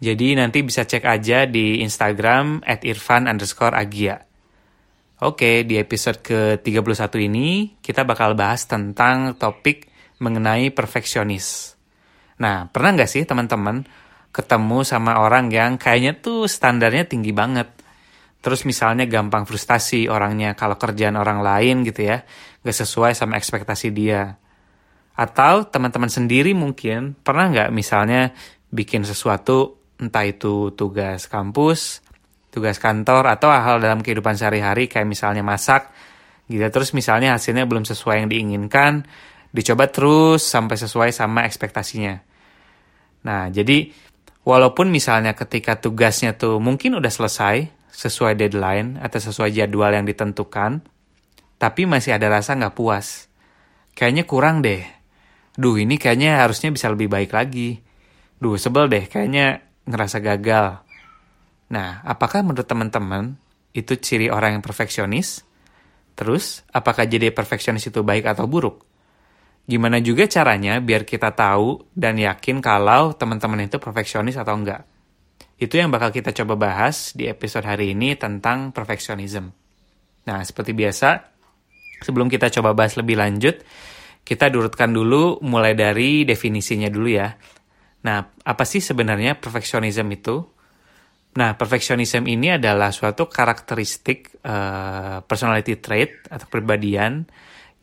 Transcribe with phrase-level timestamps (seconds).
[0.00, 4.24] Jadi nanti bisa cek aja di Instagram at irfan underscore agia.
[5.20, 9.92] Oke, di episode ke-31 ini kita bakal bahas tentang topik
[10.24, 11.76] mengenai perfeksionis.
[12.40, 13.84] Nah, pernah nggak sih teman-teman
[14.32, 17.68] ketemu sama orang yang kayaknya tuh standarnya tinggi banget.
[18.40, 22.24] Terus misalnya gampang frustasi orangnya kalau kerjaan orang lain gitu ya,
[22.64, 24.40] gak sesuai sama ekspektasi dia.
[25.12, 28.32] Atau teman-teman sendiri mungkin pernah nggak misalnya
[28.72, 32.00] bikin sesuatu entah itu tugas kampus,
[32.48, 35.92] tugas kantor, atau hal dalam kehidupan sehari-hari kayak misalnya masak,
[36.48, 36.64] gitu.
[36.66, 39.04] Terus misalnya hasilnya belum sesuai yang diinginkan,
[39.52, 42.16] dicoba terus sampai sesuai sama ekspektasinya.
[43.28, 43.92] Nah, jadi
[44.42, 50.80] walaupun misalnya ketika tugasnya tuh mungkin udah selesai, sesuai deadline atau sesuai jadwal yang ditentukan,
[51.60, 53.28] tapi masih ada rasa nggak puas.
[53.92, 54.80] Kayaknya kurang deh.
[55.60, 57.84] Duh, ini kayaknya harusnya bisa lebih baik lagi.
[58.40, 60.80] Duh, sebel deh, kayaknya ngerasa gagal.
[61.70, 63.34] Nah, apakah menurut teman-teman
[63.74, 65.42] itu ciri orang yang perfeksionis?
[66.18, 68.82] Terus, apakah jadi perfeksionis itu baik atau buruk?
[69.70, 74.82] Gimana juga caranya biar kita tahu dan yakin kalau teman-teman itu perfeksionis atau enggak?
[75.60, 79.52] Itu yang bakal kita coba bahas di episode hari ini tentang perfeksionisme.
[80.26, 81.22] Nah, seperti biasa,
[82.02, 83.62] sebelum kita coba bahas lebih lanjut,
[84.24, 87.28] kita durutkan dulu mulai dari definisinya dulu ya.
[88.00, 90.40] Nah, apa sih sebenarnya perfeksionisme itu?
[91.36, 97.28] Nah, perfeksionisme ini adalah suatu karakteristik uh, personality trait atau kepribadian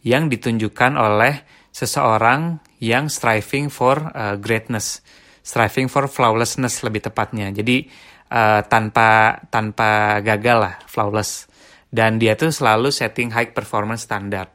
[0.03, 5.06] yang ditunjukkan oleh seseorang yang striving for uh, greatness,
[5.46, 7.53] striving for flawlessness lebih tepatnya.
[7.53, 7.88] Jadi
[8.34, 11.47] uh, tanpa tanpa gagal lah, flawless.
[11.88, 14.52] Dan dia tuh selalu setting high performance standard.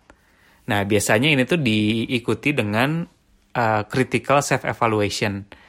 [0.68, 3.08] Nah, biasanya ini tuh diikuti dengan
[3.56, 5.61] uh, critical self evaluation.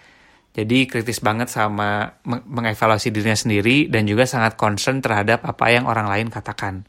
[0.53, 6.06] Jadi kritis banget sama mengevaluasi dirinya sendiri dan juga sangat concern terhadap apa yang orang
[6.06, 6.86] lain katakan.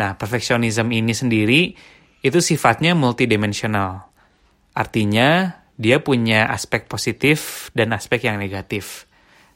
[0.00, 1.76] Nah, perfeksionisme ini sendiri
[2.24, 4.08] itu sifatnya multidimensional.
[4.72, 9.04] Artinya dia punya aspek positif dan aspek yang negatif.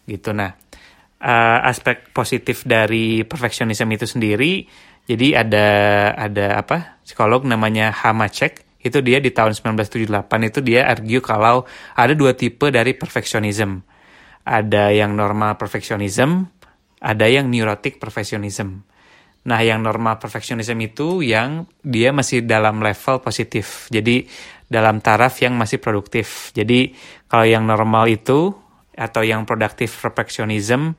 [0.04, 0.36] Gitu.
[0.36, 0.52] Nah,
[1.24, 4.52] uh, aspek positif dari perfeksionisme itu sendiri
[5.08, 5.66] jadi ada
[6.12, 7.00] ada apa?
[7.00, 11.66] Psikolog namanya Hamacek itu dia di tahun 1978 itu dia argue kalau
[11.98, 13.82] ada dua tipe dari perfeksionisme.
[14.48, 16.46] Ada yang normal perfeksionisme,
[17.02, 18.86] ada yang neurotic perfeksionisme.
[19.48, 23.88] Nah, yang normal perfeksionisme itu yang dia masih dalam level positif.
[23.88, 24.28] Jadi
[24.68, 26.52] dalam taraf yang masih produktif.
[26.52, 26.92] Jadi
[27.26, 28.52] kalau yang normal itu
[28.98, 30.98] atau yang productive perfectionism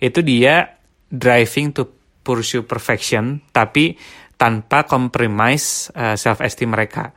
[0.00, 0.80] itu dia
[1.10, 1.84] driving to
[2.22, 3.98] pursue perfection tapi
[4.40, 7.12] tanpa compromise uh, self esteem mereka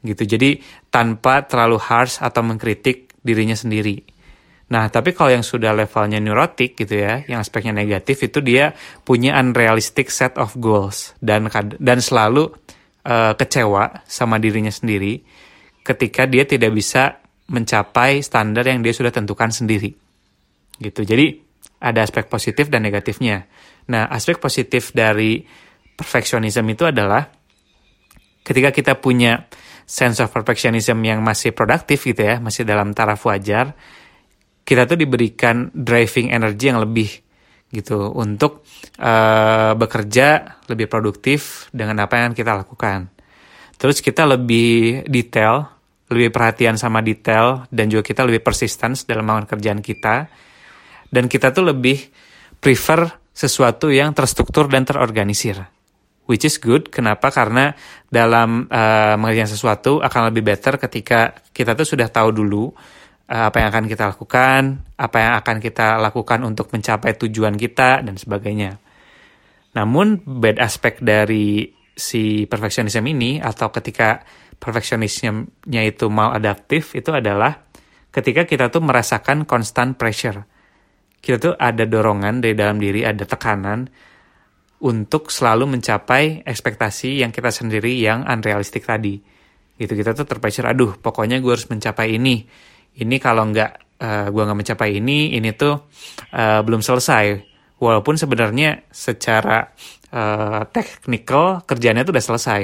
[0.00, 0.24] gitu.
[0.24, 0.56] Jadi
[0.88, 4.00] tanpa terlalu harsh atau mengkritik dirinya sendiri.
[4.72, 8.72] Nah, tapi kalau yang sudah levelnya neurotik gitu ya, yang aspeknya negatif itu dia
[9.04, 11.44] punya unrealistic set of goals dan
[11.76, 12.48] dan selalu
[13.04, 15.20] uh, kecewa sama dirinya sendiri
[15.84, 17.20] ketika dia tidak bisa
[17.52, 19.92] mencapai standar yang dia sudah tentukan sendiri.
[20.80, 21.04] Gitu.
[21.04, 21.36] Jadi
[21.84, 23.44] ada aspek positif dan negatifnya.
[23.92, 25.42] Nah, aspek positif dari
[26.02, 27.30] perfectionism itu adalah
[28.42, 29.46] ketika kita punya
[29.86, 33.74] sense of perfectionism yang masih produktif gitu ya, masih dalam taraf wajar,
[34.62, 37.10] kita tuh diberikan driving energy yang lebih
[37.72, 38.68] gitu untuk
[39.00, 43.08] uh, bekerja lebih produktif dengan apa yang kita lakukan.
[43.80, 45.66] Terus kita lebih detail,
[46.12, 50.28] lebih perhatian sama detail dan juga kita lebih persistence dalam melakukan kerjaan kita.
[51.12, 51.98] Dan kita tuh lebih
[52.60, 55.71] prefer sesuatu yang terstruktur dan terorganisir
[56.26, 56.90] which is good.
[56.92, 57.30] Kenapa?
[57.34, 57.74] Karena
[58.06, 62.70] dalam uh, mengerjakan sesuatu akan lebih better ketika kita tuh sudah tahu dulu
[63.28, 64.62] uh, apa yang akan kita lakukan,
[64.98, 68.78] apa yang akan kita lakukan untuk mencapai tujuan kita dan sebagainya.
[69.72, 74.24] Namun bad aspect dari si perfectionism ini atau ketika
[74.56, 77.68] perfectionismnya itu maladaptif itu adalah
[78.12, 80.44] ketika kita tuh merasakan constant pressure.
[81.22, 83.86] Kita tuh ada dorongan dari dalam diri, ada tekanan
[84.82, 89.18] untuk selalu mencapai ekspektasi yang kita sendiri yang unrealistik tadi.
[89.78, 92.42] Gitu kita tuh terpressure, aduh pokoknya gue harus mencapai ini.
[92.92, 95.74] Ini kalau nggak uh, gue nggak mencapai ini ini tuh
[96.34, 97.38] uh, belum selesai
[97.78, 99.70] walaupun sebenarnya secara
[100.10, 102.62] uh, technical kerjanya tuh udah selesai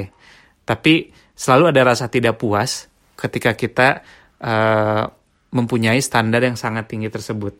[0.67, 4.03] tapi selalu ada rasa tidak puas ketika kita
[4.43, 5.03] uh,
[5.49, 7.55] mempunyai standar yang sangat tinggi tersebut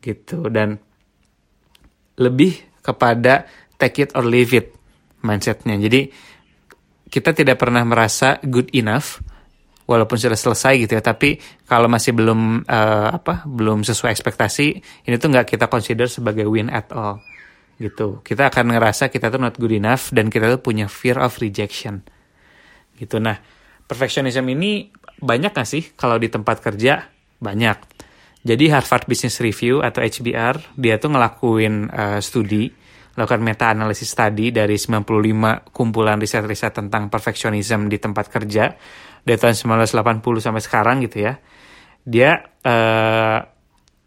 [0.00, 0.78] gitu dan
[2.20, 3.48] lebih kepada
[3.80, 4.76] take it or leave it
[5.24, 5.80] mindsetnya.
[5.80, 6.12] Jadi
[7.10, 9.18] kita tidak pernah merasa good enough
[9.90, 11.02] walaupun sudah selesai gitu ya.
[11.02, 14.66] Tapi kalau masih belum uh, apa belum sesuai ekspektasi
[15.08, 17.18] ini tuh nggak kita consider sebagai win at all
[17.80, 18.22] gitu.
[18.22, 22.04] Kita akan ngerasa kita tuh not good enough dan kita tuh punya fear of rejection
[23.00, 23.18] gitu.
[23.18, 23.40] Nah
[23.90, 25.82] perfectionism ini banyak gak sih?
[25.98, 27.10] Kalau di tempat kerja
[27.42, 27.78] banyak.
[28.40, 32.72] Jadi Harvard Business Review atau HBR dia tuh ngelakuin uh, studi
[33.18, 38.70] melakukan meta analisis tadi dari 95 kumpulan riset-riset tentang perfectionism di tempat kerja
[39.20, 41.34] dari tahun 1980 sampai sekarang gitu ya
[42.06, 43.38] dia uh,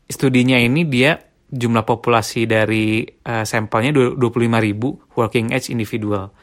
[0.09, 1.19] studinya ini dia
[1.53, 4.17] jumlah populasi dari uh, sampelnya 25
[4.57, 6.33] ribu working age individual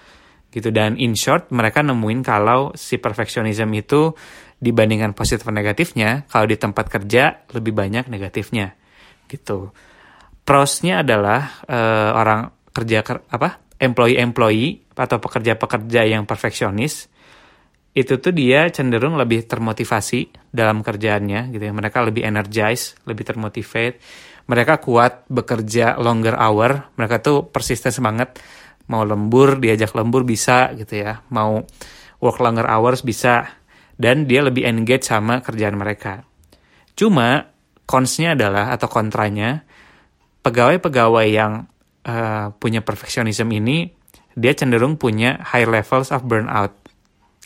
[0.55, 0.71] gitu.
[0.71, 4.15] Dan in short mereka nemuin kalau si perfectionism itu
[4.62, 8.77] dibandingkan positif negatifnya kalau di tempat kerja lebih banyak negatifnya
[9.27, 9.73] gitu
[10.45, 17.09] prosnya adalah uh, orang kerja apa employee-employee atau pekerja-pekerja yang perfeksionis
[17.91, 21.73] itu tuh dia cenderung lebih termotivasi dalam kerjaannya gitu ya.
[21.75, 23.99] Mereka lebih energized lebih termotivate
[24.47, 28.39] mereka kuat bekerja longer hour mereka tuh persisten semangat
[28.91, 31.23] mau lembur diajak lembur bisa gitu ya.
[31.35, 31.67] Mau
[32.23, 33.59] work longer hours bisa
[33.99, 36.23] dan dia lebih engage sama kerjaan mereka.
[36.95, 37.51] Cuma
[37.91, 39.67] consnya adalah atau kontranya
[40.41, 41.69] pegawai-pegawai yang
[42.07, 43.93] uh, punya perfectionism ini
[44.39, 46.73] dia cenderung punya high levels of burnout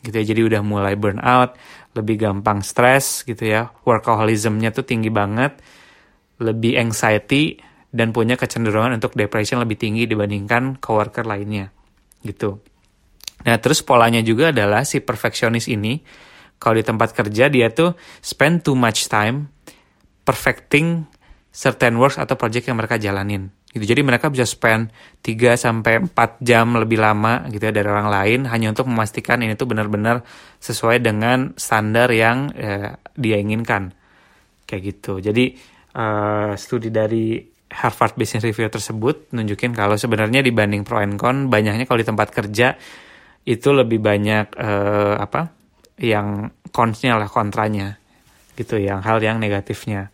[0.05, 1.57] gitu ya jadi udah mulai burnout
[1.97, 5.59] lebih gampang stres gitu ya workaholismnya tuh tinggi banget
[6.43, 7.57] lebih anxiety
[7.95, 11.71] dan punya kecenderungan untuk depression lebih tinggi dibandingkan coworker lainnya
[12.27, 12.59] gitu.
[13.47, 16.03] Nah terus polanya juga adalah si perfeksionis ini
[16.59, 19.47] kalau di tempat kerja dia tuh spend too much time
[20.27, 21.07] perfecting
[21.55, 23.87] certain works atau project yang mereka jalanin gitu.
[23.87, 24.91] Jadi mereka bisa spend
[25.23, 29.55] 3 sampai 4 jam lebih lama gitu ya dari orang lain hanya untuk memastikan ini
[29.55, 30.27] tuh benar-benar
[30.59, 33.95] sesuai dengan standar yang eh, dia inginkan.
[34.67, 35.21] Kayak gitu.
[35.21, 35.55] Jadi
[35.95, 37.37] uh, studi dari
[37.75, 42.31] Harvard Business Review tersebut nunjukin kalau sebenarnya dibanding pro and con banyaknya kalau di tempat
[42.31, 42.79] kerja
[43.45, 45.51] itu lebih banyak uh, apa
[45.99, 47.99] yang consnya lah kontranya
[48.55, 50.14] gitu yang hal yang negatifnya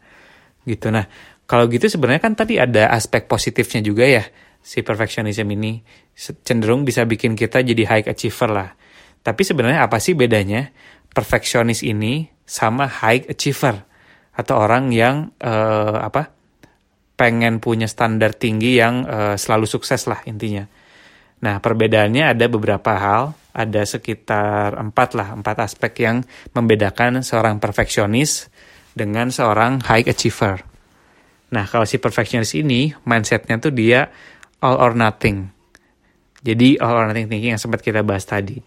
[0.71, 0.95] gitu.
[0.95, 1.11] Nah
[1.51, 4.23] kalau gitu sebenarnya kan tadi ada aspek positifnya juga ya
[4.63, 5.83] si perfectionism ini.
[6.15, 8.71] Cenderung bisa bikin kita jadi high achiever lah.
[9.21, 10.71] Tapi sebenarnya apa sih bedanya
[11.11, 13.83] perfectionist ini sama high achiever?
[14.37, 16.31] Atau orang yang uh, apa
[17.19, 20.65] pengen punya standar tinggi yang uh, selalu sukses lah intinya.
[21.41, 26.25] Nah perbedaannya ada beberapa hal, ada sekitar empat lah empat aspek yang
[26.57, 28.49] membedakan seorang perfeksionis
[28.95, 30.63] dengan seorang high achiever.
[31.51, 34.11] Nah kalau si perfeksionis ini mindsetnya tuh dia
[34.63, 35.51] all or nothing.
[36.41, 38.59] Jadi all or nothing thinking yang sempat kita bahas tadi.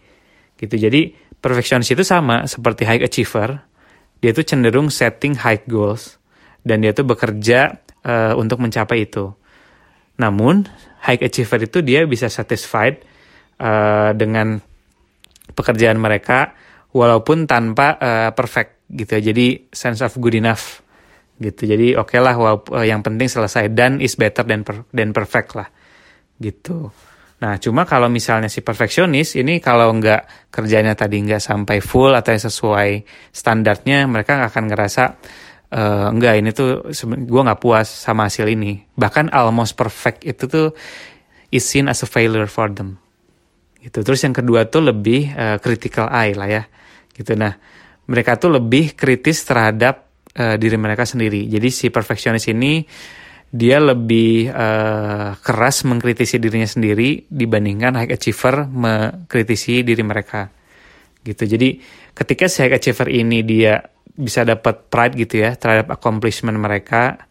[0.59, 0.75] Gitu.
[0.77, 3.59] Jadi perfeksionis itu sama seperti high achiever,
[4.23, 6.19] dia tuh cenderung setting high goals
[6.63, 9.31] dan dia tuh bekerja uh, untuk mencapai itu.
[10.19, 10.68] Namun
[11.03, 13.03] high achiever itu dia bisa satisfied
[13.59, 14.61] uh, dengan
[15.51, 16.56] pekerjaan mereka
[16.95, 19.13] walaupun tanpa uh, perfect gitu.
[19.19, 20.83] Jadi sense of good enough
[21.40, 21.66] gitu.
[21.66, 25.56] Jadi oke okay lah uh, yang penting selesai dan is better than per, than perfect
[25.57, 25.68] lah
[26.42, 26.92] gitu.
[27.44, 32.31] Nah, cuma kalau misalnya si perfeksionis ini kalau nggak kerjanya tadi nggak sampai full atau
[32.31, 32.90] yang sesuai
[33.35, 35.04] standarnya, mereka akan ngerasa
[35.75, 38.87] eh, enggak ini tuh gue nggak puas sama hasil ini.
[38.95, 40.71] Bahkan almost perfect itu tuh
[41.52, 42.95] is seen as a failure for them.
[43.83, 43.99] Gitu.
[43.99, 46.63] Terus yang kedua tuh lebih uh, critical eye lah ya.
[47.11, 47.35] Gitu.
[47.35, 47.59] Nah,
[48.10, 51.48] mereka tuh lebih kritis terhadap uh, diri mereka sendiri.
[51.48, 52.83] Jadi si perfeksionis ini
[53.54, 60.50] dia lebih uh, keras mengkritisi dirinya sendiri dibandingkan high achiever mengkritisi diri mereka
[61.22, 61.78] gitu jadi
[62.18, 63.78] ketika si high achiever ini dia
[64.18, 67.30] bisa dapat pride gitu ya terhadap accomplishment mereka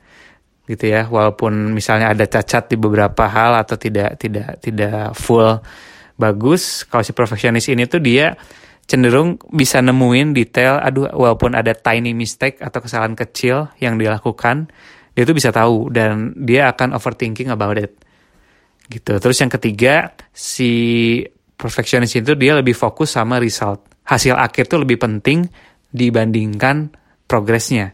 [0.70, 5.58] gitu ya walaupun misalnya ada cacat di beberapa hal atau tidak tidak tidak full
[6.14, 8.38] bagus kalau si perfectionist ini tuh dia
[8.86, 14.68] cenderung bisa nemuin detail aduh walaupun ada tiny mistake atau kesalahan kecil yang dilakukan
[15.12, 17.92] dia tuh bisa tahu dan dia akan overthinking about it.
[18.88, 19.12] Gitu.
[19.20, 20.72] Terus yang ketiga si
[21.56, 23.84] perfectionist itu dia lebih fokus sama result.
[24.08, 25.44] Hasil akhir tuh lebih penting
[25.92, 26.92] dibandingkan
[27.28, 27.92] progresnya.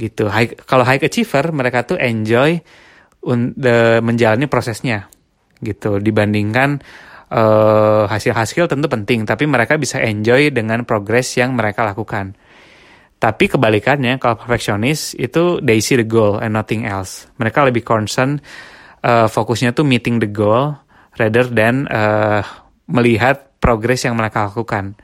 [0.00, 0.32] Gitu.
[0.32, 2.56] High, kalau high achiever mereka tuh enjoy
[3.60, 5.12] the, menjalani prosesnya.
[5.60, 6.00] Gitu.
[6.00, 6.80] Dibandingkan
[7.30, 12.34] uh, hasil-hasil tentu penting tapi mereka bisa enjoy dengan progres yang mereka lakukan.
[13.20, 17.28] Tapi kebalikannya kalau perfeksionis itu they see the goal and nothing else.
[17.36, 18.40] Mereka lebih concern
[19.04, 20.72] uh, fokusnya tuh meeting the goal
[21.20, 22.40] rather than uh,
[22.88, 24.96] melihat progres yang mereka lakukan.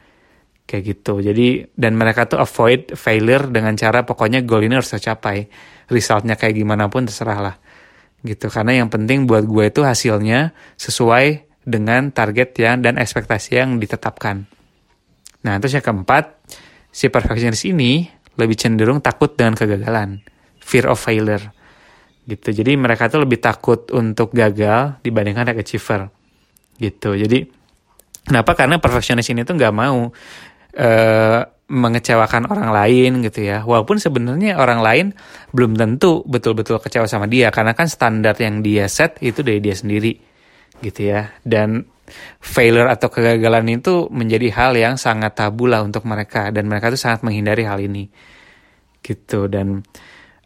[0.65, 1.21] Kayak gitu.
[1.21, 5.47] Jadi dan mereka tuh avoid failure dengan cara pokoknya goal ini harus tercapai.
[5.93, 7.57] Resultnya kayak gimana pun terserah lah
[8.27, 8.51] gitu.
[8.51, 14.47] Karena yang penting buat gue itu hasilnya sesuai dengan target yang dan ekspektasi yang ditetapkan.
[15.43, 16.39] Nah terus yang keempat
[16.95, 18.07] si perfectionist ini
[18.39, 20.23] lebih cenderung takut dengan kegagalan
[20.63, 21.43] fear of failure
[22.27, 22.55] gitu.
[22.55, 26.11] Jadi mereka tuh lebih takut untuk gagal dibandingkan achiever
[26.79, 27.19] gitu.
[27.19, 27.47] Jadi
[28.27, 28.55] kenapa?
[28.55, 30.11] Karena perfectionist ini tuh nggak mau
[30.79, 33.63] uh, mengecewakan orang lain gitu ya.
[33.63, 35.07] Walaupun sebenarnya orang lain
[35.55, 39.75] belum tentu betul-betul kecewa sama dia karena kan standar yang dia set itu dari dia
[39.75, 40.26] sendiri
[40.83, 41.33] gitu ya.
[41.45, 41.85] Dan
[42.39, 47.01] failure atau kegagalan itu menjadi hal yang sangat tabu lah untuk mereka dan mereka tuh
[47.01, 48.07] sangat menghindari hal ini
[49.03, 49.87] gitu dan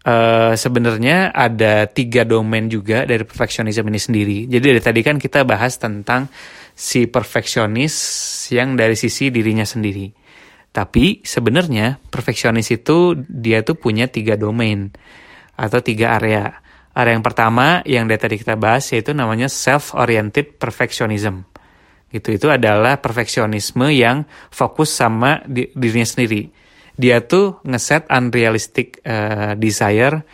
[0.04, 4.38] uh, sebenarnya ada tiga domain juga dari perfectionism ini sendiri.
[4.48, 6.28] Jadi dari tadi kan kita bahas tentang
[6.76, 7.94] si perfeksionis
[8.52, 10.12] yang dari sisi dirinya sendiri.
[10.70, 14.92] Tapi sebenarnya perfeksionis itu dia tuh punya tiga domain
[15.58, 16.62] atau tiga area.
[16.90, 21.46] Area yang pertama yang dari tadi kita bahas yaitu namanya self-oriented perfectionism.
[22.10, 26.50] Gitu itu adalah perfeksionisme yang fokus sama di, dirinya sendiri.
[26.98, 30.26] Dia tuh ngeset unrealistic uh, desire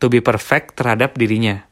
[0.00, 1.62] to be perfect terhadap dirinya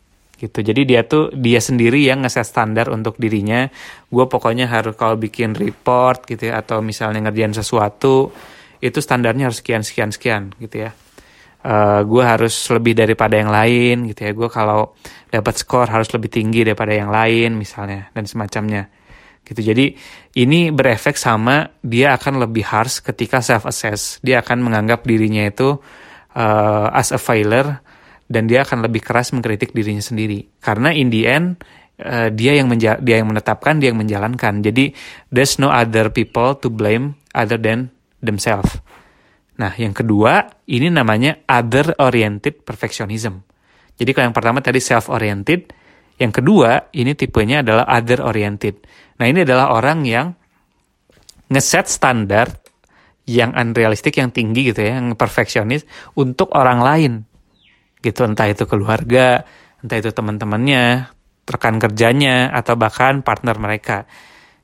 [0.40, 3.68] gitu jadi dia tuh dia sendiri yang ngeset standar untuk dirinya
[4.08, 8.32] gue pokoknya harus kalau bikin report gitu ya atau misalnya ngerjain sesuatu
[8.80, 10.96] itu standarnya harus sekian sekian sekian gitu ya
[11.64, 14.32] uh, eh, gue harus lebih daripada yang lain gitu ya.
[14.32, 14.96] Gue kalau
[15.28, 18.88] dapat skor harus lebih tinggi daripada yang lain misalnya dan semacamnya.
[19.40, 19.60] Gitu.
[19.72, 19.86] Jadi
[20.38, 25.74] ini berefek sama dia akan lebih harsh ketika self assess dia akan menganggap dirinya itu
[26.36, 27.82] uh, as a failure
[28.30, 30.46] dan dia akan lebih keras mengkritik dirinya sendiri.
[30.62, 31.58] Karena in the end
[32.04, 34.62] uh, dia yang menja dia yang menetapkan dia yang menjalankan.
[34.62, 34.94] Jadi
[35.34, 37.90] there's no other people to blame other than
[38.22, 38.78] themselves
[39.60, 43.44] nah yang kedua ini namanya other oriented perfectionism.
[44.00, 45.68] Jadi kalau yang pertama tadi self oriented
[46.16, 48.80] yang kedua ini tipenya adalah other oriented.
[49.20, 50.32] Nah ini adalah orang yang
[51.52, 52.48] ngeset standar
[53.28, 55.84] yang unrealistik yang tinggi gitu ya yang perfeksionis
[56.16, 57.12] untuk orang lain.
[58.00, 59.44] Gitu entah itu keluarga
[59.84, 61.12] entah itu teman-temannya
[61.44, 64.08] rekan kerjanya atau bahkan partner mereka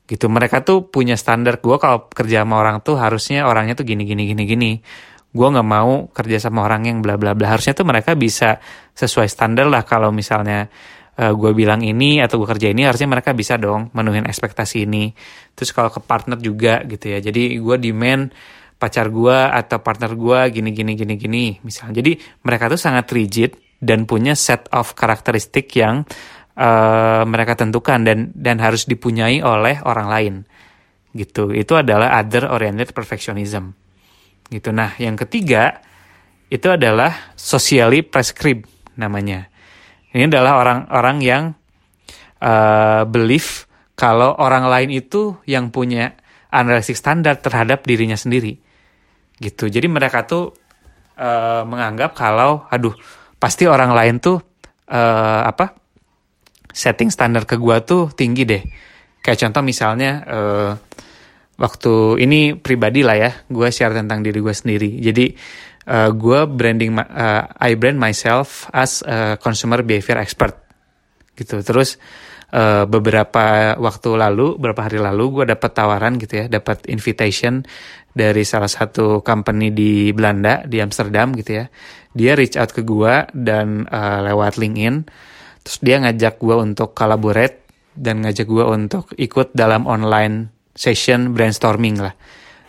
[0.07, 0.31] gitu.
[0.31, 4.23] Mereka tuh punya standar gue kalau kerja sama orang tuh harusnya orangnya tuh gini gini
[4.31, 4.71] gini gini.
[5.29, 7.53] Gue nggak mau kerja sama orang yang bla bla bla.
[7.53, 8.57] Harusnya tuh mereka bisa
[8.95, 10.65] sesuai standar lah kalau misalnya
[11.19, 14.87] uh, eh, gue bilang ini atau gue kerja ini harusnya mereka bisa dong menuhin ekspektasi
[14.87, 15.11] ini.
[15.53, 17.19] Terus kalau ke partner juga gitu ya.
[17.19, 18.31] Jadi gue demand
[18.77, 22.13] pacar gue atau partner gue gini gini gini gini misalnya jadi
[22.45, 26.05] mereka tuh sangat rigid dan punya set of karakteristik yang
[27.27, 30.35] mereka tentukan dan dan harus dipunyai oleh orang lain.
[31.13, 31.53] Gitu.
[31.53, 33.77] Itu adalah other oriented perfectionism.
[34.49, 34.73] Gitu.
[34.73, 35.85] Nah yang ketiga
[36.49, 38.65] itu adalah socially prescribed
[38.97, 39.51] namanya.
[40.15, 41.43] Ini adalah orang-orang yang
[42.41, 46.15] uh, believe kalau orang lain itu yang punya
[46.49, 48.57] unrealistic standar terhadap dirinya sendiri.
[49.37, 49.69] Gitu.
[49.69, 50.55] Jadi mereka tuh
[51.19, 52.95] uh, menganggap kalau aduh
[53.37, 54.41] pasti orang lain tuh
[54.89, 55.86] uh, apa
[56.77, 58.61] setting standar ke gua tuh tinggi deh.
[59.25, 60.71] Kayak contoh misalnya uh,
[61.57, 65.01] waktu ini pribadi lah ya gue share tentang diri gue sendiri.
[65.01, 65.33] Jadi
[65.89, 70.53] uh, gue branding uh, I brand myself as a consumer behavior expert.
[71.33, 71.59] Gitu.
[71.65, 71.97] Terus
[72.53, 77.65] uh, beberapa waktu lalu, beberapa hari lalu gue dapat tawaran gitu ya, dapat invitation
[78.13, 81.65] dari salah satu company di Belanda di Amsterdam gitu ya.
[82.17, 85.05] Dia reach out ke gue dan uh, lewat LinkedIn,
[85.67, 91.99] terus dia ngajak gue untuk collaborate dan ngajak gue untuk ikut dalam online session brainstorming
[91.99, 92.15] lah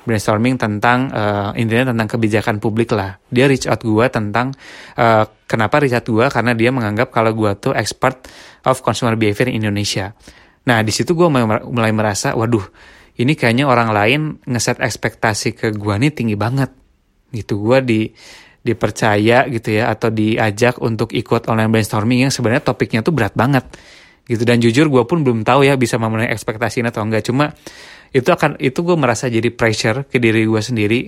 [0.09, 3.21] brainstorming tentang uh, intinya tentang kebijakan publik lah.
[3.28, 4.57] Dia reach out gue tentang
[4.97, 8.25] uh, kenapa reach out gue karena dia menganggap kalau gue tuh expert
[8.64, 10.17] of consumer behavior in Indonesia.
[10.64, 11.28] Nah di situ gue
[11.69, 12.64] mulai merasa, waduh,
[13.21, 16.73] ini kayaknya orang lain ngeset ekspektasi ke gue nih tinggi banget.
[17.28, 18.00] Gitu gue di
[18.68, 23.64] dipercaya gitu ya atau diajak untuk ikut online brainstorming yang sebenarnya topiknya tuh berat banget
[24.28, 24.44] gitu.
[24.44, 27.25] Dan jujur gue pun belum tahu ya bisa memenuhi ekspektasi atau enggak.
[27.25, 27.56] Cuma
[28.12, 31.00] itu akan itu gue merasa jadi pressure ke diri gue sendiri.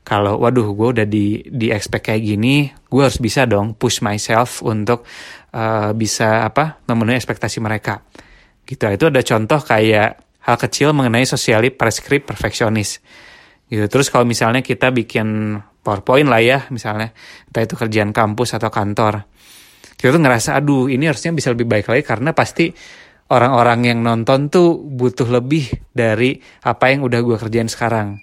[0.00, 4.64] Kalau waduh gue udah di di expect kayak gini gue harus bisa dong push myself
[4.64, 5.04] untuk
[5.52, 8.00] uh, bisa apa memenuhi ekspektasi mereka.
[8.64, 8.86] Gitu.
[8.86, 13.02] Itu ada contoh kayak hal kecil mengenai socially prescribed perfeksionis
[13.70, 13.86] gitu.
[13.86, 17.12] Terus kalau misalnya kita bikin powerpoint lah ya misalnya
[17.48, 19.24] entah itu kerjaan kampus atau kantor
[20.00, 22.72] kita tuh ngerasa aduh ini harusnya bisa lebih baik lagi karena pasti
[23.30, 28.18] orang-orang yang nonton tuh butuh lebih dari apa yang udah gue kerjain sekarang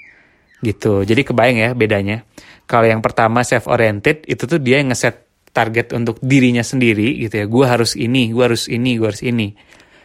[0.62, 1.06] gitu.
[1.06, 2.28] Jadi kebayang ya bedanya.
[2.68, 5.24] Kalau yang pertama self oriented itu tuh dia yang ngeset
[5.56, 7.46] target untuk dirinya sendiri gitu ya.
[7.48, 9.56] Gue harus ini, gue harus ini, gue harus ini.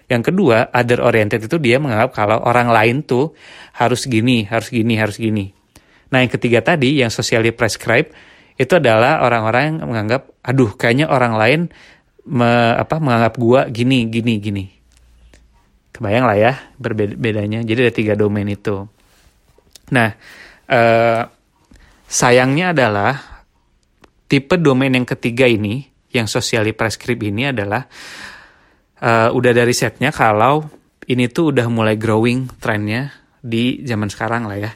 [0.06, 3.32] Yang kedua, other oriented itu dia menganggap kalau orang lain tuh
[3.74, 5.50] harus gini, harus gini, harus gini.
[6.12, 8.12] Nah, yang ketiga tadi yang socially prescribed
[8.60, 11.60] itu adalah orang-orang yang menganggap aduh kayaknya orang lain
[12.28, 14.64] me, apa menganggap gua gini, gini, gini.
[15.92, 17.64] Kebayang lah ya berbedanya.
[17.64, 18.84] Jadi ada tiga domain itu.
[19.92, 20.12] Nah,
[20.68, 21.22] eh,
[22.12, 23.44] sayangnya adalah
[24.28, 27.88] tipe domain yang ketiga ini, yang socially prescribed ini adalah
[29.00, 30.64] uh, udah dari setnya kalau
[31.08, 33.12] ini tuh udah mulai growing trennya
[33.44, 34.72] di zaman sekarang lah ya,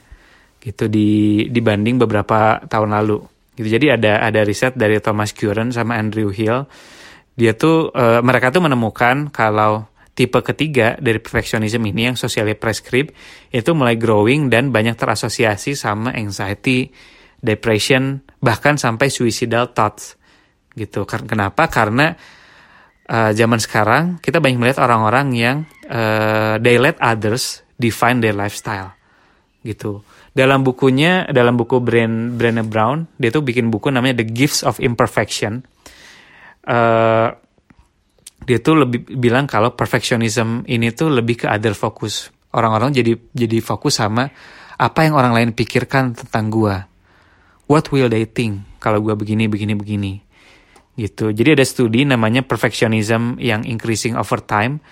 [0.67, 3.23] gitu di dibanding beberapa tahun lalu.
[3.55, 3.79] Gitu.
[3.79, 6.67] Jadi ada ada riset dari Thomas Curran sama Andrew Hill,
[7.39, 13.13] dia tuh uh, mereka tuh menemukan kalau tipe ketiga dari perfectionism ini yang socially prescribed
[13.53, 16.89] itu mulai growing dan banyak terasosiasi sama anxiety,
[17.39, 20.17] depression, bahkan sampai suicidal thoughts.
[20.73, 21.05] Gitu.
[21.05, 21.69] Kenapa?
[21.69, 22.17] Karena
[23.13, 25.57] uh, zaman sekarang kita banyak melihat orang-orang yang
[25.87, 28.97] uh, they let others define their lifestyle.
[29.61, 30.01] Gitu.
[30.37, 35.65] Dalam bukunya, dalam buku Brené Brown, dia tuh bikin buku namanya The Gifts of Imperfection.
[36.61, 37.33] Uh,
[38.45, 42.29] dia tuh lebih bilang kalau perfectionism ini tuh lebih ke other focus.
[42.53, 44.29] Orang-orang jadi jadi fokus sama
[44.77, 46.85] apa yang orang lain pikirkan tentang gua.
[47.65, 50.13] What will they think kalau gua begini begini begini.
[51.01, 51.33] Gitu.
[51.33, 54.85] Jadi ada studi namanya perfectionism yang increasing over time.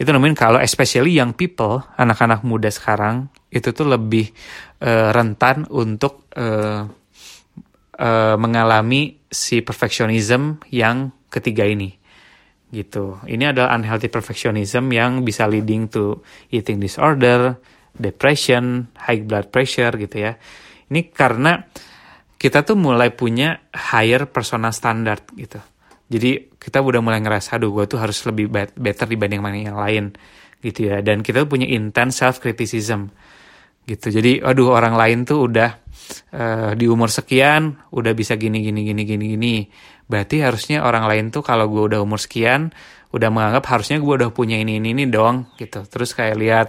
[0.00, 4.28] Itu nemuin kalau especially young people, anak-anak muda sekarang itu tuh lebih
[4.84, 6.84] uh, rentan untuk uh,
[7.98, 11.96] uh, mengalami si perfectionism yang ketiga ini
[12.68, 13.16] gitu.
[13.24, 16.20] Ini adalah unhealthy perfectionism yang bisa leading to
[16.52, 17.56] eating disorder,
[17.96, 20.36] depression, high blood pressure gitu ya.
[20.92, 21.64] Ini karena
[22.36, 25.58] kita tuh mulai punya higher personal standard gitu.
[26.08, 30.16] Jadi kita udah mulai ngerasa, aduh gue tuh harus lebih better dibanding yang lain
[30.60, 31.02] gitu ya.
[31.04, 33.10] Dan kita punya intense self criticism
[33.88, 34.12] gitu.
[34.12, 35.70] Jadi, aduh orang lain tuh udah
[36.34, 39.54] uh, di umur sekian udah bisa gini gini gini gini gini
[40.08, 42.72] berarti harusnya orang lain tuh kalau gue udah umur sekian
[43.12, 46.68] udah menganggap harusnya gue udah punya ini ini ini dong gitu terus kayak lihat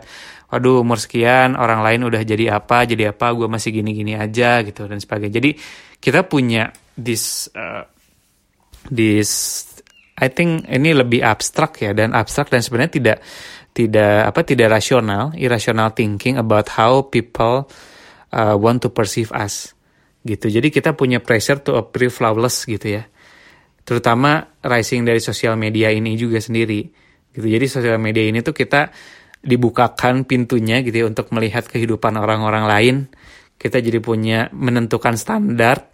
[0.52, 4.64] waduh umur sekian orang lain udah jadi apa jadi apa gue masih gini gini aja
[4.64, 5.52] gitu dan sebagainya jadi
[6.00, 7.84] kita punya this uh,
[8.88, 9.64] this
[10.20, 13.18] I think ini lebih abstrak ya dan abstrak dan sebenarnya tidak
[13.74, 17.70] tidak apa tidak rasional irrational thinking about how people
[18.34, 19.74] uh, want to perceive us
[20.24, 20.52] gitu.
[20.52, 23.04] Jadi kita punya pressure to appear flawless gitu ya.
[23.88, 26.86] Terutama rising dari sosial media ini juga sendiri.
[27.32, 27.46] Gitu.
[27.46, 28.92] Jadi sosial media ini tuh kita
[29.40, 32.96] dibukakan pintunya gitu ya untuk melihat kehidupan orang-orang lain.
[33.60, 35.92] Kita jadi punya menentukan standar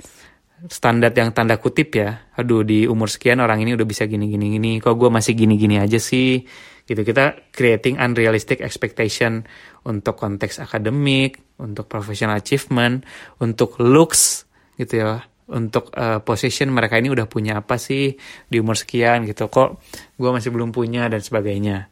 [0.65, 2.29] standar yang tanda kutip ya.
[2.35, 4.71] Aduh di umur sekian orang ini udah bisa gini gini gini.
[4.81, 6.41] Kok gue masih gini gini aja sih?
[6.85, 9.41] Gitu kita creating unrealistic expectation
[9.89, 13.01] untuk konteks akademik, untuk professional achievement,
[13.41, 14.45] untuk looks
[14.77, 18.13] gitu ya, untuk uh, position mereka ini udah punya apa sih
[18.45, 19.49] di umur sekian gitu.
[19.49, 19.69] Kok
[20.17, 21.89] gue masih belum punya dan sebagainya.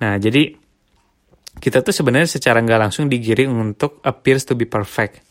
[0.00, 0.52] Nah jadi
[1.56, 5.24] kita tuh sebenarnya secara nggak langsung digiring untuk appears to be perfect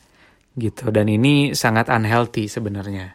[0.57, 0.93] gitu.
[0.93, 3.13] Dan ini sangat unhealthy sebenarnya.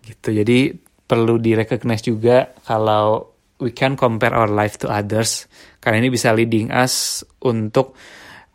[0.00, 0.76] Gitu jadi
[1.08, 3.31] perlu direcognize juga kalau
[3.62, 5.46] we can compare our life to others.
[5.78, 7.94] Karena ini bisa leading us untuk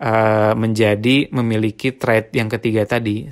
[0.04, 3.26] uh, menjadi memiliki trait yang ketiga tadi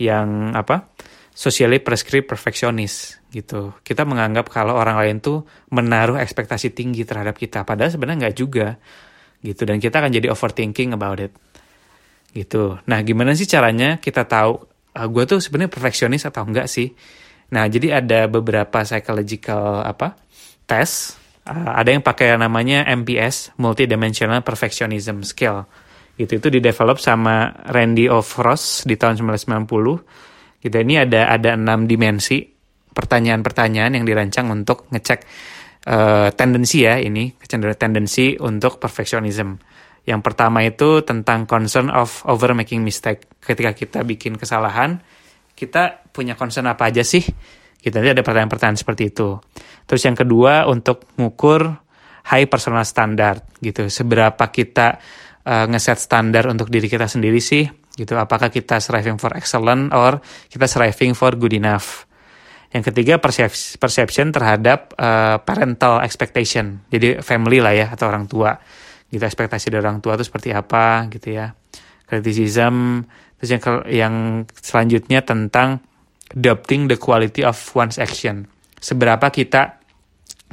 [0.00, 0.96] yang apa?
[1.36, 3.76] Socially prescribed perfectionist gitu.
[3.84, 8.80] Kita menganggap kalau orang lain tuh menaruh ekspektasi tinggi terhadap kita padahal sebenarnya nggak juga
[9.44, 9.68] gitu.
[9.68, 11.36] Dan kita akan jadi overthinking about it
[12.32, 12.80] gitu.
[12.88, 14.52] Nah gimana sih caranya kita tahu
[14.96, 16.92] uh, gue tuh sebenarnya perfeksionis atau enggak sih?
[17.52, 20.25] Nah jadi ada beberapa psychological apa
[20.66, 25.64] tes uh, ada yang pakai namanya MPS multidimensional perfectionism skill
[26.18, 31.86] gitu itu didevelop sama Randy of Ross di tahun 1990 gitu ini ada ada enam
[31.86, 32.42] dimensi
[32.92, 35.20] pertanyaan-pertanyaan yang dirancang untuk ngecek
[35.88, 39.60] uh, tendensi ya ini kecenderungan tendensi untuk perfectionism
[40.06, 43.26] Yang pertama itu tentang concern of over making mistake.
[43.42, 45.02] Ketika kita bikin kesalahan,
[45.58, 47.26] kita punya concern apa aja sih?
[47.86, 49.38] Kita lihat ada pertanyaan-pertanyaan seperti itu.
[49.86, 51.70] Terus yang kedua untuk mengukur
[52.26, 53.86] high personal standard gitu.
[53.86, 54.98] Seberapa kita
[55.46, 57.62] uh, ngeset standar untuk diri kita sendiri sih?
[57.94, 58.10] Gitu.
[58.18, 60.18] Apakah kita striving for excellent or
[60.50, 62.10] kita striving for good enough?
[62.74, 63.22] Yang ketiga
[63.78, 66.82] perception terhadap uh, parental expectation.
[66.90, 68.58] Jadi family lah ya atau orang tua.
[69.06, 71.54] Gitu ekspektasi dari orang tua itu seperti apa gitu ya.
[72.02, 73.06] Criticism
[73.38, 74.14] terus yang yang
[74.58, 75.86] selanjutnya tentang
[76.34, 78.50] doubting the quality of one's action.
[78.80, 79.78] Seberapa kita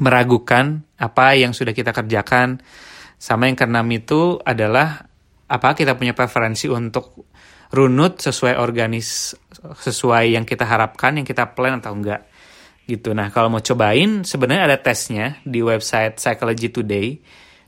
[0.02, 2.62] meragukan apa yang sudah kita kerjakan.
[3.18, 5.08] Sama yang keenam itu adalah
[5.48, 7.30] apa kita punya preferensi untuk
[7.74, 9.34] runut sesuai organis
[9.64, 12.30] sesuai yang kita harapkan yang kita plan atau enggak
[12.86, 17.18] gitu nah kalau mau cobain sebenarnya ada tesnya di website Psychology Today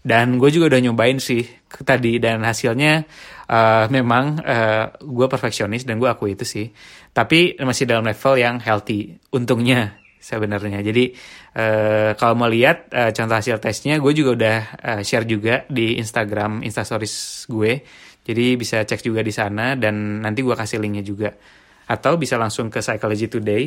[0.06, 3.10] dan gue juga udah nyobain sih tadi dan hasilnya
[3.50, 6.68] uh, memang uh, eh, gue perfeksionis dan gue akui itu sih
[7.12, 11.14] tapi masih dalam level yang healthy untungnya sebenarnya jadi
[11.58, 16.02] uh, kalau mau lihat uh, contoh hasil tesnya gue juga udah uh, share juga di
[16.02, 17.82] Instagram Instastories gue
[18.26, 21.30] jadi bisa cek juga di sana dan nanti gue kasih linknya juga.
[21.86, 23.64] Atau bisa langsung ke Psychology Today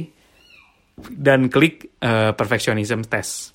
[1.15, 3.55] dan klik uh, Perfectionism Test.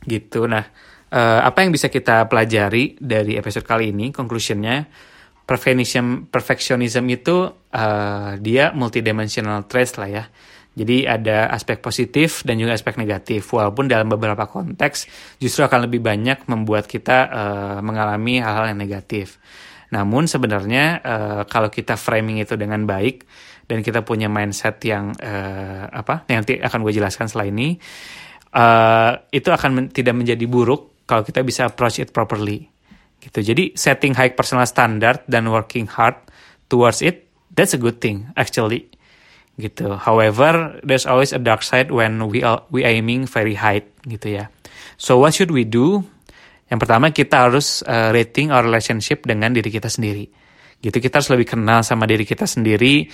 [0.00, 0.48] Gitu.
[0.48, 0.64] Nah,
[1.12, 4.10] uh, apa yang bisa kita pelajari dari episode kali ini?
[4.10, 4.88] Conclusionnya,
[5.44, 10.24] perfectionism, perfectionism itu uh, dia multidimensional traits lah ya.
[10.72, 13.44] Jadi ada aspek positif dan juga aspek negatif.
[13.52, 15.04] Walaupun dalam beberapa konteks
[15.36, 19.36] justru akan lebih banyak membuat kita uh, mengalami hal-hal yang negatif.
[19.92, 23.28] Namun sebenarnya uh, kalau kita framing itu dengan baik
[23.68, 27.76] dan kita punya mindset yang uh, apa nanti akan gue jelaskan setelah ini
[28.56, 32.72] uh, itu akan men tidak menjadi buruk kalau kita bisa approach it properly
[33.20, 33.44] gitu.
[33.44, 36.16] Jadi setting high personal standard dan working hard
[36.72, 38.88] towards it that's a good thing actually
[39.60, 40.00] gitu.
[40.00, 44.48] However, there's always a dark side when we are we aiming very high gitu ya.
[44.96, 46.00] So what should we do?
[46.72, 50.24] Yang pertama kita harus uh, rating our relationship dengan diri kita sendiri.
[50.80, 53.04] Gitu kita harus lebih kenal sama diri kita sendiri,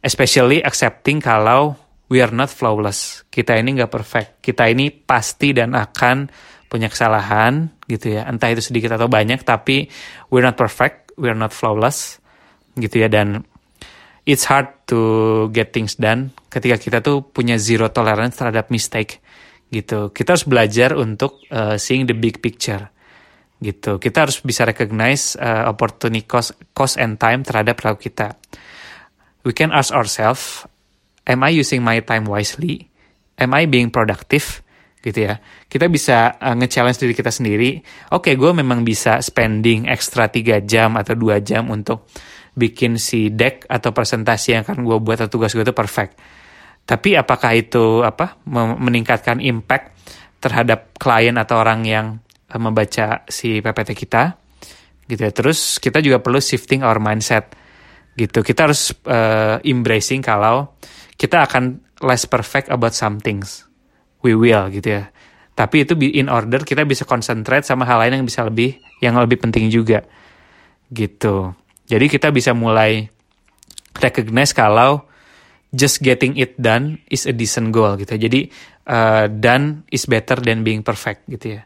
[0.00, 1.76] especially accepting kalau
[2.08, 3.28] we are not flawless.
[3.28, 4.28] Kita ini nggak perfect.
[4.40, 6.16] Kita ini pasti dan akan
[6.68, 8.28] punya kesalahan gitu ya.
[8.28, 9.88] Entah itu sedikit atau banyak, tapi
[10.28, 12.20] we're not perfect, we're not flawless
[12.76, 13.08] gitu ya.
[13.08, 13.42] Dan
[14.28, 19.24] it's hard to get things done ketika kita tuh punya zero tolerance terhadap mistake
[19.72, 20.12] gitu.
[20.12, 22.92] Kita harus belajar untuk uh, seeing the big picture
[23.58, 23.98] gitu.
[23.98, 28.36] Kita harus bisa recognize uh, opportunity cost, cost and time terhadap perilaku kita.
[29.42, 30.68] We can ask ourselves,
[31.24, 32.92] am I using my time wisely?
[33.38, 34.62] Am I being productive?
[35.08, 35.40] Gitu ya.
[35.64, 37.80] Kita bisa uh, nge-challenge diri kita sendiri.
[38.12, 42.04] Oke, okay, gue memang bisa spending ekstra 3 jam atau 2 jam untuk
[42.52, 46.18] bikin si deck atau presentasi yang akan gue buat atau tugas gue itu perfect
[46.88, 48.40] tapi apakah itu apa
[48.80, 49.92] meningkatkan impact
[50.40, 52.06] terhadap klien atau orang yang
[52.48, 54.40] eh, membaca si PPT kita
[55.04, 55.32] gitu ya.
[55.36, 57.52] Terus kita juga perlu shifting our mindset
[58.16, 58.40] gitu.
[58.40, 60.80] Kita harus uh, embracing kalau
[61.20, 63.67] kita akan less perfect about some things.
[64.24, 65.04] We will gitu ya.
[65.58, 69.42] Tapi itu in order kita bisa concentrate sama hal lain yang bisa lebih yang lebih
[69.42, 70.06] penting juga.
[70.90, 71.50] Gitu.
[71.88, 73.10] Jadi kita bisa mulai
[73.98, 75.08] recognize kalau
[75.74, 78.14] just getting it done is a decent goal gitu.
[78.14, 78.48] Jadi
[78.86, 81.62] uh, done is better than being perfect gitu ya.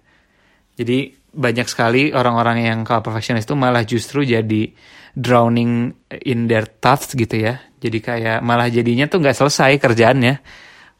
[0.72, 4.72] Jadi banyak sekali orang-orang yang kalau perfectionist itu malah justru jadi
[5.16, 5.92] drowning
[6.24, 7.60] in their thoughts gitu ya.
[7.76, 10.34] Jadi kayak malah jadinya tuh nggak selesai kerjaannya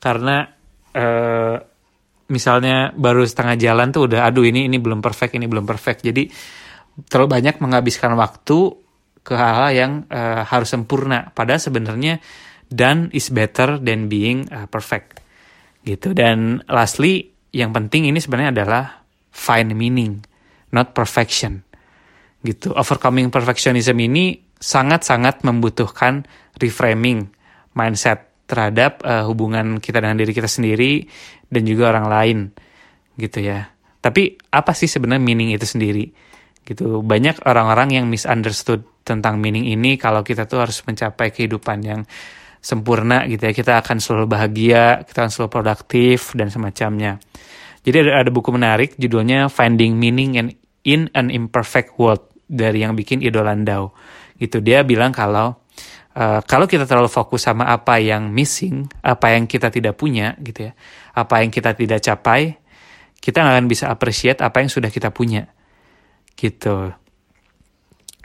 [0.02, 0.50] karena
[0.96, 1.56] uh,
[2.32, 6.00] misalnya baru setengah jalan tuh udah aduh ini ini belum perfect ini belum perfect.
[6.06, 6.28] Jadi
[7.08, 8.58] terlalu banyak menghabiskan waktu
[9.22, 11.30] ke hal-hal yang uh, harus sempurna.
[11.30, 12.18] Padahal sebenarnya
[12.66, 15.20] done is better than being uh, perfect.
[15.84, 16.16] Gitu.
[16.16, 18.84] Dan lastly yang penting ini sebenarnya adalah
[19.30, 20.24] find meaning
[20.72, 21.62] not perfection.
[22.42, 22.74] Gitu.
[22.74, 26.26] Overcoming perfectionism ini sangat-sangat membutuhkan
[26.58, 27.30] reframing
[27.76, 31.08] mindset terhadap uh, hubungan kita dengan diri kita sendiri
[31.48, 32.38] dan juga orang lain
[33.16, 33.72] gitu ya.
[34.04, 36.12] Tapi apa sih sebenarnya meaning itu sendiri?
[36.60, 37.00] Gitu.
[37.00, 42.00] Banyak orang-orang yang misunderstood tentang meaning ini kalau kita tuh harus mencapai kehidupan yang
[42.60, 43.56] sempurna gitu ya.
[43.56, 47.16] Kita akan selalu bahagia kita akan selalu produktif dan semacamnya.
[47.82, 50.52] Jadi ada, ada buku menarik judulnya Finding Meaning
[50.84, 53.96] in an Imperfect World dari yang bikin Ido Landau
[54.42, 54.58] gitu.
[54.58, 55.61] Dia bilang kalau
[56.16, 60.70] uh, kalau kita terlalu fokus sama apa yang missing apa yang kita tidak punya gitu
[60.70, 60.72] ya
[61.16, 62.56] apa yang kita tidak capai
[63.22, 65.46] kita nggak akan bisa appreciate apa yang sudah kita punya
[66.36, 66.90] gitu.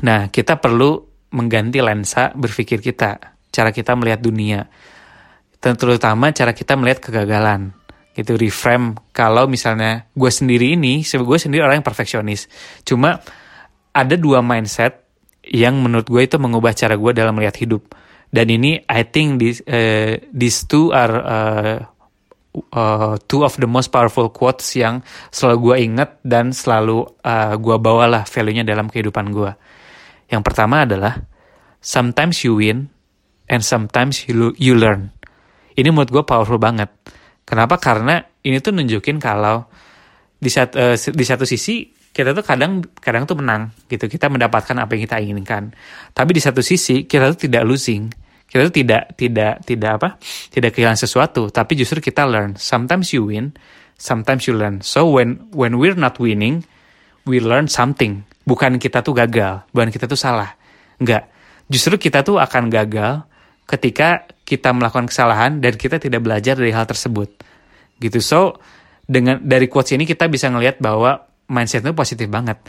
[0.03, 1.01] Nah, kita perlu
[1.33, 4.61] mengganti lensa berpikir kita, cara kita melihat dunia.
[5.57, 7.73] Terutama cara kita melihat kegagalan.
[8.17, 12.49] Gitu, reframe kalau misalnya gue sendiri ini, gue sendiri orang yang perfeksionis.
[12.81, 13.21] Cuma
[13.93, 15.06] ada dua mindset
[15.51, 17.93] yang menurut gue itu mengubah cara gue dalam melihat hidup.
[18.27, 21.77] Dan ini I think this, uh, these two are uh,
[22.75, 24.99] uh, two of the most powerful quotes yang
[25.31, 29.51] selalu gue inget dan selalu uh, gue bawalah value-nya dalam kehidupan gue.
[30.27, 31.23] Yang pertama adalah
[31.79, 32.91] sometimes you win
[33.47, 35.15] and sometimes you, you learn.
[35.77, 36.91] Ini menurut gue powerful banget.
[37.47, 37.79] Kenapa?
[37.79, 39.71] Karena ini tuh nunjukin kalau
[40.35, 44.09] di, sat, uh, di satu sisi kita tuh kadang kadang tuh menang gitu.
[44.09, 45.77] Kita mendapatkan apa yang kita inginkan.
[46.17, 48.09] Tapi di satu sisi kita tuh tidak losing.
[48.49, 50.09] Kita tuh tidak tidak tidak apa?
[50.49, 52.57] Tidak kehilangan sesuatu, tapi justru kita learn.
[52.57, 53.53] Sometimes you win,
[54.01, 54.81] sometimes you learn.
[54.81, 56.65] So when when we're not winning,
[57.29, 58.25] we learn something.
[58.47, 60.57] Bukan kita tuh gagal, bukan kita tuh salah.
[60.97, 61.37] Enggak
[61.71, 63.27] justru kita tuh akan gagal
[63.67, 67.27] ketika kita melakukan kesalahan dan kita tidak belajar dari hal tersebut.
[67.99, 68.23] Gitu.
[68.23, 68.63] So,
[69.03, 72.59] dengan dari quotes ini kita bisa ngelihat bahwa mindset itu positif banget.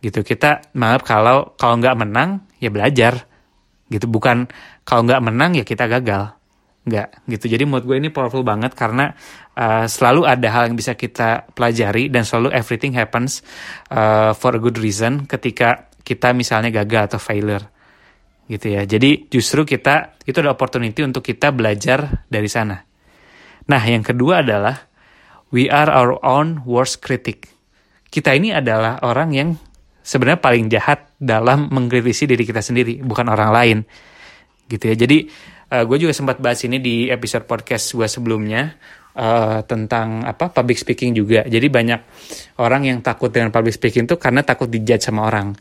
[0.00, 0.22] Gitu.
[0.22, 3.28] Kita maaf kalau kalau nggak menang ya belajar.
[3.88, 4.06] Gitu.
[4.08, 4.48] Bukan
[4.86, 6.36] kalau nggak menang ya kita gagal.
[6.86, 7.44] Nggak gitu.
[7.50, 9.10] Jadi menurut gue ini powerful banget karena
[9.58, 13.42] uh, selalu ada hal yang bisa kita pelajari dan selalu everything happens
[13.90, 17.66] uh, for a good reason ketika kita misalnya gagal atau failure
[18.46, 18.86] gitu ya.
[18.86, 22.78] Jadi justru kita itu ada opportunity untuk kita belajar dari sana.
[23.66, 24.86] Nah, yang kedua adalah
[25.50, 27.50] we are our own worst critic.
[28.16, 29.52] Kita ini adalah orang yang
[30.00, 33.78] sebenarnya paling jahat dalam mengkritisi diri kita sendiri, bukan orang lain.
[34.64, 34.96] Gitu ya.
[34.96, 35.28] Jadi
[35.76, 38.72] uh, gue juga sempat bahas ini di episode podcast gue sebelumnya
[39.20, 41.44] uh, tentang apa public speaking juga.
[41.44, 42.00] Jadi banyak
[42.64, 45.52] orang yang takut dengan public speaking itu karena takut dijudge sama orang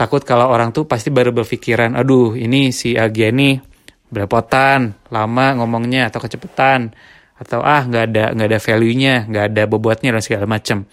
[0.00, 3.60] takut kalau orang tuh pasti baru berpikiran, aduh ini si Agia ini
[4.08, 6.96] belepotan, lama ngomongnya atau kecepetan,
[7.36, 10.88] atau ah nggak ada nggak ada value-nya, nggak ada bobotnya dan segala macam.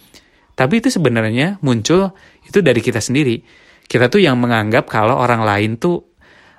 [0.57, 3.37] Tapi itu sebenarnya muncul itu dari kita sendiri.
[3.85, 6.01] Kita tuh yang menganggap kalau orang lain tuh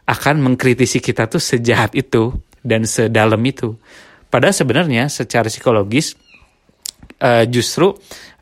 [0.06, 2.30] akan mengkritisi kita tuh sejahat itu
[2.62, 3.74] dan sedalam itu.
[4.30, 6.14] Padahal sebenarnya secara psikologis
[7.18, 7.90] uh, justru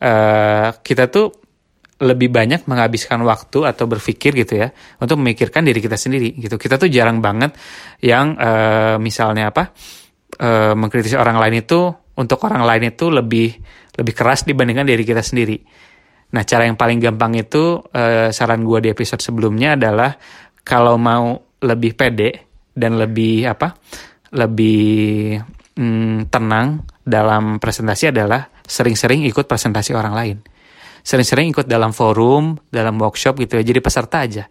[0.05, 1.33] uh, kita tuh
[1.97, 4.69] lebih banyak menghabiskan waktu atau berpikir gitu ya
[5.01, 7.57] untuk memikirkan diri kita sendiri gitu kita tuh jarang banget
[8.05, 9.73] yang uh, misalnya apa
[10.45, 11.89] uh, mengkritisi orang lain itu
[12.21, 13.49] untuk orang lain itu lebih
[13.97, 15.59] lebih keras dibandingkan diri kita sendiri
[16.33, 20.15] nah cara yang paling gampang itu uh, saran gue di episode sebelumnya adalah
[20.67, 22.31] kalau mau lebih pede
[22.75, 23.73] dan lebih apa
[24.35, 25.39] lebih
[25.79, 30.39] mm, tenang dalam presentasi adalah sering-sering ikut presentasi orang lain
[31.07, 34.51] sering-sering ikut dalam forum, dalam workshop gitu ya, jadi peserta aja.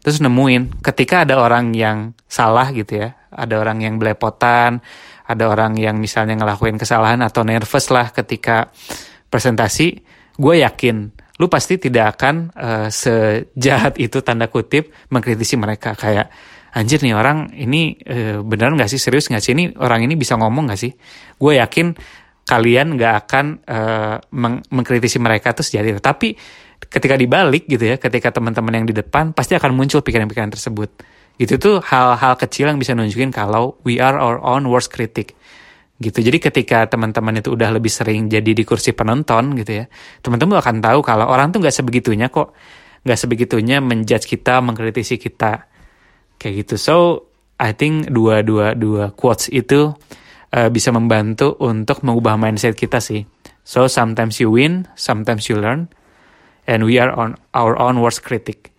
[0.00, 4.80] Terus nemuin ketika ada orang yang salah gitu ya, ada orang yang belepotan,
[5.30, 8.74] ada orang yang misalnya ngelakuin kesalahan atau nervous lah ketika
[9.30, 10.02] presentasi,
[10.34, 10.96] gue yakin
[11.40, 15.96] lu pasti tidak akan uh, sejahat itu tanda kutip mengkritisi mereka.
[15.96, 16.28] Kayak
[16.76, 19.00] anjir nih orang ini uh, beneran gak sih?
[19.00, 19.56] Serius gak sih?
[19.56, 20.92] Ini orang ini bisa ngomong gak sih?
[21.40, 21.96] Gue yakin
[22.44, 25.96] kalian nggak akan uh, meng mengkritisi mereka terus jadi.
[25.96, 26.34] Tapi
[26.90, 30.90] ketika dibalik gitu ya ketika teman-teman yang di depan pasti akan muncul pikiran-pikiran tersebut
[31.40, 35.32] gitu tuh hal-hal kecil yang bisa nunjukin kalau we are our own worst critic.
[35.96, 36.20] Gitu.
[36.20, 39.88] Jadi ketika teman-teman itu udah lebih sering jadi di kursi penonton gitu ya
[40.20, 42.52] teman-teman akan tahu kalau orang tuh nggak sebegitunya kok.
[43.00, 45.64] Nggak sebegitunya menjudge kita mengkritisi kita.
[46.36, 46.74] Kayak gitu.
[46.76, 46.96] So
[47.56, 49.96] I think dua dua dua quotes itu
[50.56, 53.24] uh, bisa membantu untuk mengubah mindset kita sih.
[53.64, 55.92] So sometimes you win, sometimes you learn,
[56.64, 58.69] and we are on our own worst critic.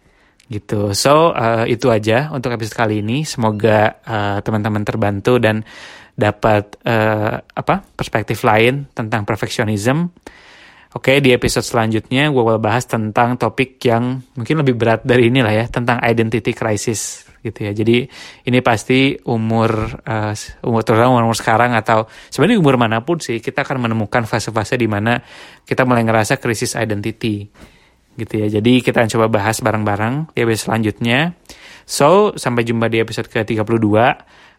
[0.52, 0.92] Gitu.
[0.92, 3.24] So uh, itu aja untuk episode kali ini.
[3.24, 5.64] Semoga uh, teman-teman terbantu dan
[6.12, 10.12] dapat uh, apa perspektif lain tentang perfectionism.
[10.92, 15.32] Oke, okay, di episode selanjutnya gue bakal bahas tentang topik yang mungkin lebih berat dari
[15.32, 17.72] ini lah ya, tentang identity crisis gitu ya.
[17.72, 18.04] Jadi
[18.44, 19.72] ini pasti umur
[20.04, 20.36] uh,
[20.68, 24.76] umur terutama umur, umur sekarang atau sebenarnya umur mana pun sih kita akan menemukan fase-fase
[24.76, 25.24] di mana
[25.64, 27.48] kita mulai ngerasa krisis identity
[28.20, 28.48] gitu ya.
[28.60, 31.36] Jadi kita akan coba bahas bareng-bareng di episode selanjutnya.
[31.88, 33.88] So, sampai jumpa di episode ke-32.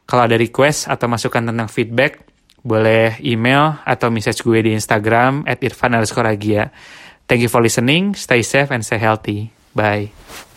[0.05, 2.27] Kalau ada request atau masukan tentang feedback,
[2.63, 5.99] boleh email atau message gue di Instagram at irfan
[7.27, 9.55] Thank you for listening, stay safe and stay healthy.
[9.73, 10.52] Bye.